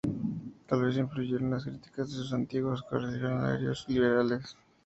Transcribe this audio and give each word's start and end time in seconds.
Tal 0.65 0.81
vez 0.81 0.97
influyeron 0.97 1.51
las 1.51 1.63
críticas 1.65 2.09
de 2.09 2.15
sus 2.15 2.33
antiguos 2.33 2.81
correligionarios 2.81 3.85
liberales. 3.87 4.57